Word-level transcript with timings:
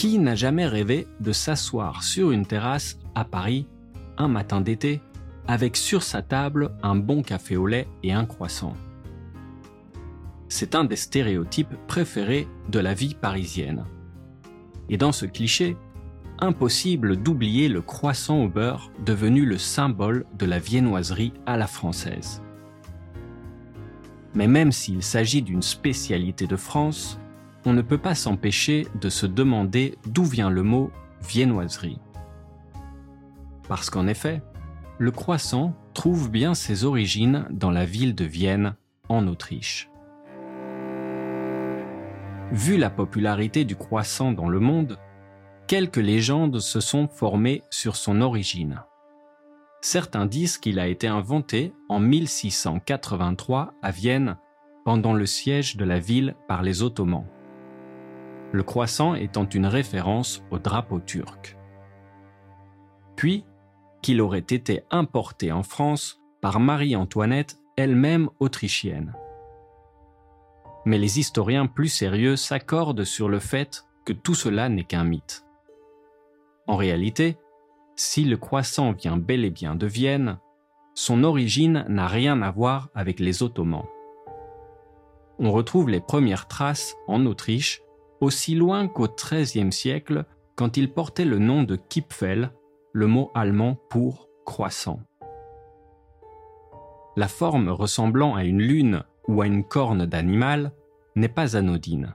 Qui 0.00 0.18
n'a 0.18 0.34
jamais 0.34 0.66
rêvé 0.66 1.06
de 1.20 1.30
s'asseoir 1.30 2.02
sur 2.02 2.30
une 2.30 2.46
terrasse 2.46 2.98
à 3.14 3.22
Paris 3.22 3.66
un 4.16 4.28
matin 4.28 4.62
d'été 4.62 5.02
avec 5.46 5.76
sur 5.76 6.02
sa 6.02 6.22
table 6.22 6.74
un 6.82 6.96
bon 6.96 7.22
café 7.22 7.58
au 7.58 7.66
lait 7.66 7.86
et 8.02 8.14
un 8.14 8.24
croissant? 8.24 8.72
C'est 10.48 10.74
un 10.74 10.84
des 10.84 10.96
stéréotypes 10.96 11.76
préférés 11.86 12.48
de 12.70 12.78
la 12.78 12.94
vie 12.94 13.14
parisienne. 13.14 13.84
Et 14.88 14.96
dans 14.96 15.12
ce 15.12 15.26
cliché, 15.26 15.76
impossible 16.38 17.18
d'oublier 17.18 17.68
le 17.68 17.82
croissant 17.82 18.44
au 18.44 18.48
beurre 18.48 18.90
devenu 19.04 19.44
le 19.44 19.58
symbole 19.58 20.24
de 20.38 20.46
la 20.46 20.58
viennoiserie 20.58 21.34
à 21.44 21.58
la 21.58 21.66
française. 21.66 22.42
Mais 24.32 24.46
même 24.46 24.72
s'il 24.72 25.02
s'agit 25.02 25.42
d'une 25.42 25.60
spécialité 25.60 26.46
de 26.46 26.56
France, 26.56 27.20
on 27.64 27.72
ne 27.72 27.82
peut 27.82 27.98
pas 27.98 28.14
s'empêcher 28.14 28.86
de 29.00 29.08
se 29.08 29.26
demander 29.26 29.98
d'où 30.06 30.24
vient 30.24 30.50
le 30.50 30.62
mot 30.62 30.90
viennoiserie. 31.22 32.00
Parce 33.68 33.90
qu'en 33.90 34.06
effet, 34.06 34.42
le 34.98 35.10
croissant 35.10 35.74
trouve 35.94 36.30
bien 36.30 36.54
ses 36.54 36.84
origines 36.84 37.46
dans 37.50 37.70
la 37.70 37.84
ville 37.84 38.14
de 38.14 38.24
Vienne, 38.24 38.74
en 39.08 39.26
Autriche. 39.26 39.90
Vu 42.52 42.76
la 42.76 42.90
popularité 42.90 43.64
du 43.64 43.76
croissant 43.76 44.32
dans 44.32 44.48
le 44.48 44.60
monde, 44.60 44.98
quelques 45.66 45.96
légendes 45.96 46.58
se 46.58 46.80
sont 46.80 47.06
formées 47.08 47.62
sur 47.70 47.96
son 47.96 48.20
origine. 48.20 48.82
Certains 49.80 50.26
disent 50.26 50.58
qu'il 50.58 50.78
a 50.78 50.88
été 50.88 51.06
inventé 51.06 51.72
en 51.88 52.00
1683 52.00 53.74
à 53.82 53.90
Vienne 53.90 54.36
pendant 54.84 55.14
le 55.14 55.26
siège 55.26 55.76
de 55.76 55.84
la 55.84 55.98
ville 55.98 56.34
par 56.48 56.62
les 56.62 56.82
Ottomans. 56.82 57.24
Le 58.52 58.62
croissant 58.62 59.14
étant 59.14 59.48
une 59.48 59.66
référence 59.66 60.44
au 60.50 60.58
drapeau 60.58 60.98
turc. 60.98 61.56
Puis, 63.16 63.44
qu'il 64.02 64.20
aurait 64.20 64.38
été 64.38 64.82
importé 64.90 65.52
en 65.52 65.62
France 65.62 66.20
par 66.40 66.58
Marie-Antoinette, 66.58 67.58
elle-même 67.76 68.28
autrichienne. 68.40 69.14
Mais 70.84 70.98
les 70.98 71.18
historiens 71.18 71.66
plus 71.66 71.88
sérieux 71.88 72.36
s'accordent 72.36 73.04
sur 73.04 73.28
le 73.28 73.38
fait 73.38 73.84
que 74.04 74.12
tout 74.12 74.34
cela 74.34 74.68
n'est 74.68 74.84
qu'un 74.84 75.04
mythe. 75.04 75.44
En 76.66 76.76
réalité, 76.76 77.36
si 77.96 78.24
le 78.24 78.36
croissant 78.36 78.92
vient 78.92 79.16
bel 79.16 79.44
et 79.44 79.50
bien 79.50 79.74
de 79.74 79.86
Vienne, 79.86 80.38
son 80.94 81.22
origine 81.22 81.84
n'a 81.88 82.06
rien 82.06 82.40
à 82.42 82.50
voir 82.50 82.88
avec 82.94 83.20
les 83.20 83.42
Ottomans. 83.42 83.84
On 85.38 85.52
retrouve 85.52 85.88
les 85.88 86.00
premières 86.00 86.48
traces 86.48 86.96
en 87.06 87.26
Autriche, 87.26 87.82
aussi 88.20 88.54
loin 88.54 88.88
qu'au 88.88 89.08
XIIIe 89.08 89.72
siècle, 89.72 90.24
quand 90.56 90.76
il 90.76 90.92
portait 90.92 91.24
le 91.24 91.38
nom 91.38 91.62
de 91.62 91.76
Kipfel, 91.76 92.52
le 92.92 93.06
mot 93.06 93.30
allemand 93.34 93.78
pour 93.88 94.28
croissant. 94.44 95.00
La 97.16 97.28
forme 97.28 97.68
ressemblant 97.68 98.34
à 98.34 98.44
une 98.44 98.62
lune 98.62 99.02
ou 99.28 99.42
à 99.42 99.46
une 99.46 99.64
corne 99.64 100.06
d'animal 100.06 100.72
n'est 101.16 101.28
pas 101.28 101.56
anodine. 101.56 102.14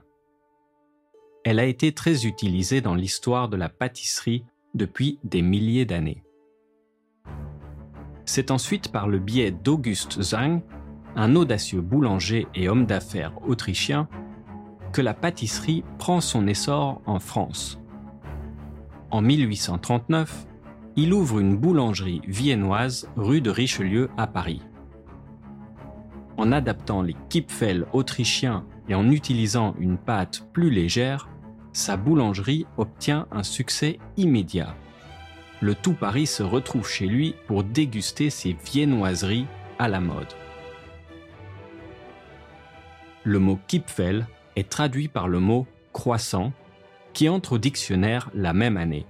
Elle 1.44 1.60
a 1.60 1.64
été 1.64 1.92
très 1.92 2.26
utilisée 2.26 2.80
dans 2.80 2.94
l'histoire 2.94 3.48
de 3.48 3.56
la 3.56 3.68
pâtisserie 3.68 4.44
depuis 4.74 5.18
des 5.22 5.42
milliers 5.42 5.84
d'années. 5.84 6.24
C'est 8.24 8.50
ensuite 8.50 8.90
par 8.90 9.08
le 9.08 9.18
biais 9.18 9.52
d'August 9.52 10.20
Zang, 10.20 10.60
un 11.14 11.36
audacieux 11.36 11.80
boulanger 11.80 12.46
et 12.54 12.68
homme 12.68 12.84
d'affaires 12.84 13.32
autrichien, 13.48 14.08
que 14.92 15.02
la 15.02 15.14
pâtisserie 15.14 15.84
prend 15.98 16.20
son 16.20 16.46
essor 16.46 17.00
en 17.06 17.18
France. 17.18 17.80
En 19.10 19.20
1839, 19.20 20.46
il 20.96 21.12
ouvre 21.12 21.38
une 21.40 21.56
boulangerie 21.56 22.22
viennoise 22.26 23.08
rue 23.16 23.40
de 23.40 23.50
Richelieu 23.50 24.10
à 24.16 24.26
Paris. 24.26 24.62
En 26.38 26.52
adaptant 26.52 27.02
les 27.02 27.16
kipfel 27.28 27.86
autrichiens 27.92 28.64
et 28.88 28.94
en 28.94 29.10
utilisant 29.10 29.74
une 29.78 29.98
pâte 29.98 30.48
plus 30.52 30.70
légère, 30.70 31.28
sa 31.72 31.96
boulangerie 31.96 32.66
obtient 32.78 33.26
un 33.30 33.42
succès 33.42 33.98
immédiat. 34.16 34.74
Le 35.60 35.74
tout 35.74 35.94
Paris 35.94 36.26
se 36.26 36.42
retrouve 36.42 36.88
chez 36.88 37.06
lui 37.06 37.34
pour 37.46 37.64
déguster 37.64 38.30
ses 38.30 38.56
viennoiseries 38.64 39.46
à 39.78 39.88
la 39.88 40.00
mode. 40.00 40.32
Le 43.24 43.38
mot 43.38 43.58
Kipfel 43.66 44.26
est 44.56 44.68
traduit 44.68 45.08
par 45.08 45.28
le 45.28 45.40
mot 45.40 45.66
croissant, 45.92 46.52
qui 47.12 47.28
entre 47.28 47.54
au 47.54 47.58
dictionnaire 47.58 48.30
la 48.34 48.52
même 48.52 48.76
année. 48.76 49.06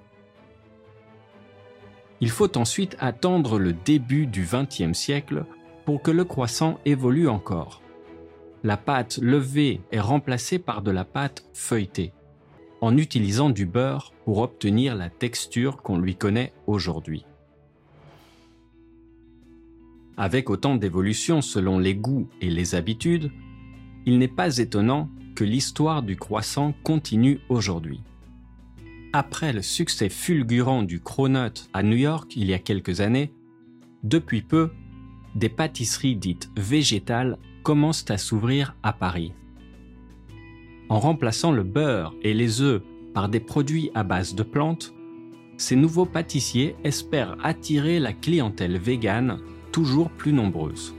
Il 2.21 2.31
faut 2.31 2.57
ensuite 2.57 2.97
attendre 2.99 3.59
le 3.59 3.73
début 3.73 4.27
du 4.27 4.47
XXe 4.51 4.97
siècle 4.97 5.45
pour 5.84 6.03
que 6.03 6.11
le 6.11 6.25
croissant 6.25 6.79
évolue 6.84 7.29
encore. 7.29 7.83
La 8.65 8.77
pâte 8.77 9.19
levée 9.19 9.81
est 9.93 10.01
remplacée 10.01 10.59
par 10.59 10.83
de 10.83 10.91
la 10.91 11.05
pâte 11.05 11.45
feuilletée 11.53 12.13
en 12.81 12.97
utilisant 12.97 13.51
du 13.51 13.67
beurre 13.67 14.13
pour 14.25 14.39
obtenir 14.39 14.95
la 14.95 15.11
texture 15.11 15.83
qu'on 15.83 15.99
lui 15.99 16.15
connaît 16.15 16.53
aujourd'hui. 16.67 17.25
Avec 20.17 20.51
autant 20.51 20.77
d'évolutions 20.77 21.43
selon 21.43 21.78
les 21.78 21.95
goûts 21.95 22.28
et 22.41 22.51
les 22.51 22.75
habitudes, 22.75 23.31
il 24.07 24.19
n'est 24.19 24.28
pas 24.28 24.59
étonnant 24.59 25.11
l'histoire 25.44 26.02
du 26.02 26.16
croissant 26.16 26.74
continue 26.82 27.41
aujourd'hui. 27.48 28.00
Après 29.12 29.52
le 29.52 29.62
succès 29.62 30.08
fulgurant 30.08 30.82
du 30.82 31.00
Cronut 31.00 31.69
à 31.72 31.82
New 31.82 31.97
York 31.97 32.32
il 32.36 32.48
y 32.48 32.54
a 32.54 32.58
quelques 32.58 33.00
années, 33.00 33.32
depuis 34.02 34.42
peu, 34.42 34.70
des 35.34 35.48
pâtisseries 35.48 36.16
dites 36.16 36.50
végétales 36.56 37.38
commencent 37.62 38.10
à 38.10 38.19
s'ouvrir 38.19 38.76
à 38.82 38.92
Paris 38.92 39.32
en 40.88 40.98
remplaçant 40.98 41.53
le 41.53 41.62
beurre 41.62 42.14
et 42.22 42.34
les 42.34 42.60
œufs 42.60 42.82
par 43.14 43.28
des 43.28 43.41
produits 43.41 43.91
à 43.94 44.04
base 44.04 44.34
de 44.34 44.42
plantes, 44.42 44.92
ces 45.56 45.76
nouveaux 45.76 46.04
pâtissiers 46.04 46.76
espèrent 46.84 47.36
attirer 47.42 47.98
la 47.98 48.12
clientèle 48.12 48.78
végane 48.78 49.41
toujours 49.72 50.10
plus 50.10 50.32
nombreuse. 50.32 50.94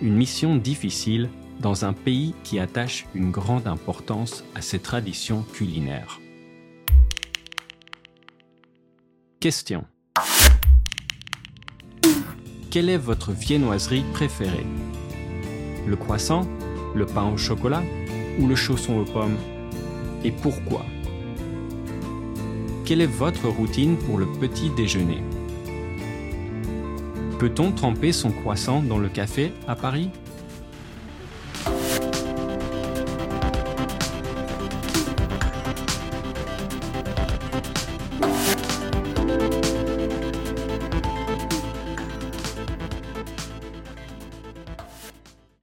Une 0.00 0.14
mission 0.14 0.56
difficile 0.56 1.28
dans 1.60 1.84
un 1.84 1.92
pays 1.92 2.34
qui 2.44 2.58
attache 2.58 3.06
une 3.14 3.30
grande 3.30 3.66
importance 3.66 4.44
à 4.54 4.62
ses 4.62 4.78
traditions 4.78 5.42
culinaires. 5.52 6.20
Question. 9.40 9.84
Quelle 12.70 12.88
est 12.88 12.98
votre 12.98 13.32
viennoiserie 13.32 14.04
préférée? 14.12 14.66
Le 15.86 15.96
croissant 15.96 16.46
Le 16.94 17.06
pain 17.06 17.30
au 17.32 17.36
chocolat 17.36 17.82
ou 18.38 18.46
le 18.46 18.54
chausson 18.54 18.98
aux 18.98 19.04
pommes? 19.04 19.36
Et 20.24 20.32
pourquoi? 20.32 20.84
Quelle 22.84 23.00
est 23.00 23.06
votre 23.06 23.48
routine 23.48 23.96
pour 23.96 24.18
le 24.18 24.26
petit 24.26 24.70
déjeuner? 24.70 25.22
Peut-on 27.38 27.72
tremper 27.72 28.12
son 28.12 28.32
croissant 28.32 28.82
dans 28.82 28.98
le 28.98 29.08
café 29.08 29.52
à 29.66 29.76
Paris? 29.76 30.10